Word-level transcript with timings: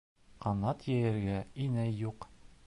Ҡанат 0.45 0.85
йәйергә 0.93 1.37
инәй 1.67 1.95
юҡ. 2.07 2.29